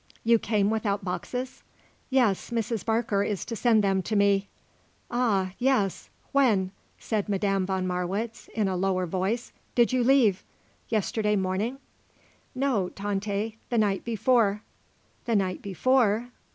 [0.23, 1.61] "You came without boxes?"
[2.09, 2.83] "Yes, Mrs.
[2.83, 4.47] Barker is to send them to me."
[5.11, 6.09] "Ah, yes.
[6.31, 10.43] When," said Madame von Marwitz, in a lower voice, "did you leave?
[10.89, 11.77] Yesterday morning?"
[12.55, 13.59] "No, Tante.
[13.69, 14.63] The night before."
[15.25, 16.29] "The night before?